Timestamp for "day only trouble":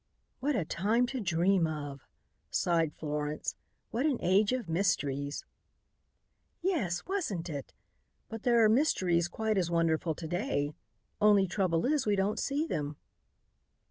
10.27-11.85